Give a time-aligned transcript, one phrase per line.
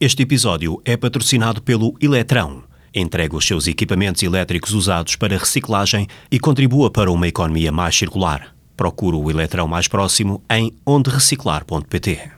[0.00, 2.62] Este episódio é patrocinado pelo Eletrão.
[2.94, 8.54] Entrega os seus equipamentos elétricos usados para reciclagem e contribua para uma economia mais circular.
[8.76, 12.30] Procure o Eletrão mais próximo em ondereciclar.pt.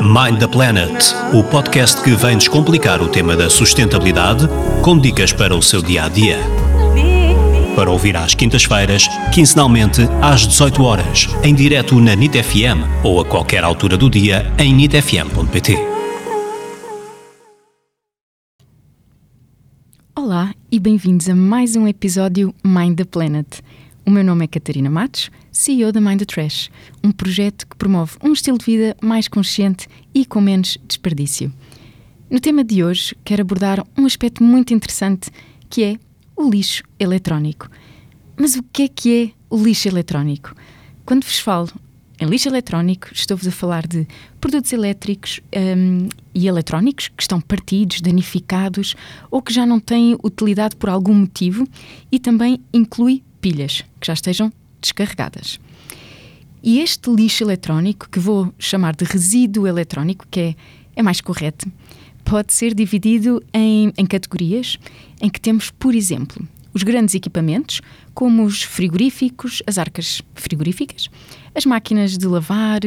[0.00, 4.48] Mind the Planet, o podcast que vem descomplicar o tema da sustentabilidade
[4.82, 6.38] com dicas para o seu dia a dia.
[7.80, 13.24] Para ouvir às quintas-feiras, quinzenalmente às 18 horas, em direto na NIT FM ou a
[13.24, 15.78] qualquer altura do dia em nitfm.pt.
[20.14, 23.60] Olá e bem-vindos a mais um episódio Mind the Planet.
[24.04, 26.70] O meu nome é Catarina Matos, CEO da Mind the Trash,
[27.02, 31.50] um projeto que promove um estilo de vida mais consciente e com menos desperdício.
[32.28, 35.30] No tema de hoje, quero abordar um aspecto muito interessante
[35.70, 36.09] que é
[36.40, 37.68] o lixo eletrónico.
[38.36, 40.54] Mas o que é que é o lixo eletrónico?
[41.04, 41.68] Quando vos falo
[42.18, 44.06] em lixo eletrónico, estou-vos a falar de
[44.40, 48.94] produtos elétricos um, e eletrónicos que estão partidos, danificados
[49.30, 51.66] ou que já não têm utilidade por algum motivo
[52.10, 55.58] e também inclui pilhas que já estejam descarregadas.
[56.62, 60.54] E este lixo eletrónico, que vou chamar de resíduo eletrónico, que é,
[60.96, 61.70] é mais correto,
[62.30, 64.78] pode ser dividido em, em categorias
[65.20, 67.80] em que temos, por exemplo, os grandes equipamentos,
[68.14, 71.10] como os frigoríficos, as arcas frigoríficas,
[71.56, 72.82] as máquinas de lavar,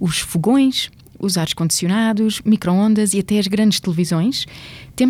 [0.00, 4.46] os fogões, os ares condicionados, microondas e até as grandes televisões.
[4.94, 5.04] Temos